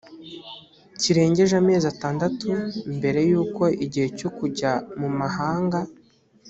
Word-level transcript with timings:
kirengeje 1.01 1.53
amezi 1.61 1.85
atandatu 1.93 2.49
mbere 2.97 3.19
y 3.29 3.33
uko 3.43 3.63
igihe 3.85 4.07
cyo 4.19 4.29
kujya 4.37 4.71
mumahanga 4.99 5.79